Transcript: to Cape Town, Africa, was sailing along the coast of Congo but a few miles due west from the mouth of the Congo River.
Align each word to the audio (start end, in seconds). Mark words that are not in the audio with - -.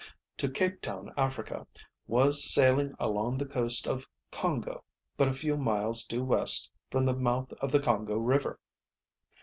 to 0.35 0.49
Cape 0.49 0.81
Town, 0.81 1.13
Africa, 1.15 1.67
was 2.07 2.51
sailing 2.51 2.95
along 2.99 3.37
the 3.37 3.45
coast 3.45 3.87
of 3.87 4.09
Congo 4.31 4.83
but 5.15 5.27
a 5.27 5.33
few 5.35 5.55
miles 5.57 6.03
due 6.07 6.23
west 6.23 6.71
from 6.89 7.05
the 7.05 7.13
mouth 7.13 7.53
of 7.61 7.71
the 7.71 7.79
Congo 7.79 8.17
River. 8.17 8.59